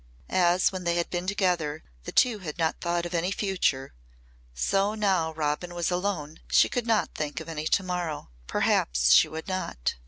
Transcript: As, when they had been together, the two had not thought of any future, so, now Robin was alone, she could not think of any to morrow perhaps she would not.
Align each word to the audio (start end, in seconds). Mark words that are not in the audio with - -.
As, 0.31 0.71
when 0.71 0.83
they 0.83 0.95
had 0.95 1.11
been 1.11 1.27
together, 1.27 1.83
the 2.05 2.11
two 2.11 2.39
had 2.39 2.57
not 2.57 2.81
thought 2.81 3.05
of 3.05 3.13
any 3.13 3.29
future, 3.31 3.93
so, 4.51 4.95
now 4.95 5.31
Robin 5.33 5.75
was 5.75 5.91
alone, 5.91 6.39
she 6.49 6.69
could 6.69 6.87
not 6.87 7.13
think 7.13 7.39
of 7.39 7.47
any 7.47 7.67
to 7.67 7.83
morrow 7.83 8.31
perhaps 8.47 9.13
she 9.13 9.27
would 9.27 9.47
not. 9.47 9.93